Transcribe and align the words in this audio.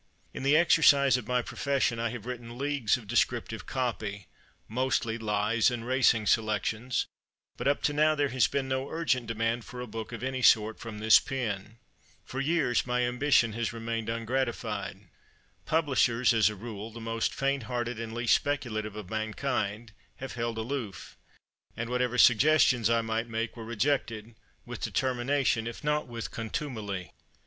In 0.33 0.41
the 0.41 0.57
exercise 0.57 1.15
of 1.15 1.27
my 1.27 1.43
profession 1.43 1.99
I 1.99 2.09
have 2.09 2.25
written 2.25 2.57
leagues 2.57 2.97
of 2.97 3.05
descriptive 3.05 3.67
"copy" 3.67 4.25
mostly 4.67 5.19
lies 5.19 5.69
and 5.69 5.85
racing 5.85 6.25
selections, 6.25 7.05
but 7.55 7.67
up 7.67 7.83
to 7.83 7.93
now 7.93 8.15
there 8.15 8.29
has 8.29 8.47
been 8.47 8.67
no 8.67 8.89
urgent 8.89 9.27
demand 9.27 9.63
for 9.63 9.79
a 9.79 9.85
book 9.85 10.11
of 10.11 10.23
any 10.23 10.41
sort 10.41 10.79
from 10.79 10.97
this 10.97 11.19
pen. 11.19 11.77
For 12.25 12.39
years 12.39 12.87
my 12.87 13.01
ambition 13.03 13.53
has 13.53 13.73
remained 13.73 14.09
ungratified. 14.09 15.01
Publishers 15.67 16.33
as 16.33 16.49
a 16.49 16.55
rule, 16.55 16.89
the 16.89 16.99
most 16.99 17.31
faint 17.31 17.65
hearted 17.69 17.99
and 17.99 18.11
least 18.11 18.33
speculative 18.35 18.95
of 18.95 19.11
mankind 19.11 19.91
have 20.15 20.33
held 20.33 20.57
aloof. 20.57 21.15
And 21.77 21.91
whatever 21.91 22.17
suggestions 22.17 22.89
I 22.89 23.01
might 23.01 23.27
make 23.29 23.55
were 23.55 23.63
rejected, 23.65 24.33
with 24.65 24.81
determination, 24.81 25.67
if 25.67 25.83
not 25.83 26.07
with 26.07 26.31
contumely. 26.31 27.13